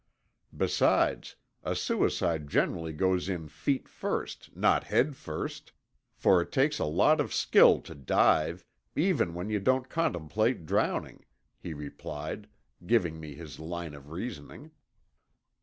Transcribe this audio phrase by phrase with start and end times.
[0.57, 5.73] Besides, a suicide generally goes in feet first, not head first,
[6.15, 11.23] for it takes a lot of skill to dive, even when you don't contemplate drowning,"
[11.59, 12.49] he replied,
[12.83, 14.71] giving me his line of reasoning.